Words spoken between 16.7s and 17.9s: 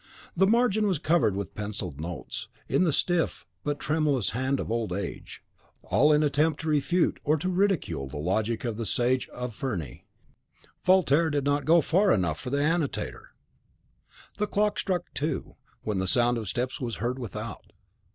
was heard without.